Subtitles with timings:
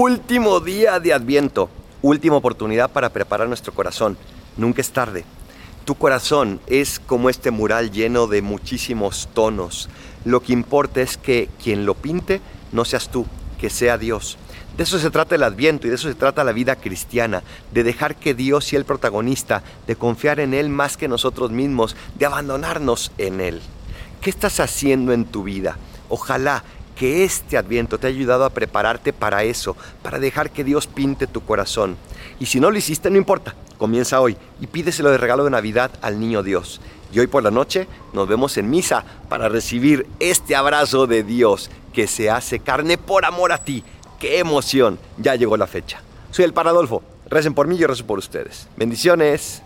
[0.00, 1.68] Último día de Adviento,
[2.02, 4.16] última oportunidad para preparar nuestro corazón.
[4.56, 5.24] Nunca es tarde.
[5.84, 9.88] Tu corazón es como este mural lleno de muchísimos tonos.
[10.24, 12.40] Lo que importa es que quien lo pinte
[12.70, 13.26] no seas tú,
[13.60, 14.38] que sea Dios.
[14.76, 17.42] De eso se trata el Adviento y de eso se trata la vida cristiana,
[17.72, 21.96] de dejar que Dios sea el protagonista, de confiar en Él más que nosotros mismos,
[22.16, 23.60] de abandonarnos en Él.
[24.20, 25.76] ¿Qué estás haciendo en tu vida?
[26.08, 26.62] Ojalá
[26.98, 31.26] que este adviento te haya ayudado a prepararte para eso, para dejar que Dios pinte
[31.28, 31.96] tu corazón.
[32.40, 35.92] Y si no lo hiciste, no importa, comienza hoy y pídeselo de regalo de Navidad
[36.02, 36.80] al niño Dios.
[37.12, 41.70] Y hoy por la noche nos vemos en misa para recibir este abrazo de Dios
[41.94, 43.84] que se hace carne por amor a ti.
[44.18, 44.98] ¡Qué emoción!
[45.16, 46.02] Ya llegó la fecha.
[46.32, 47.02] Soy el Paradolfo.
[47.30, 48.68] Recen por mí y yo rezo por ustedes.
[48.76, 49.62] Bendiciones.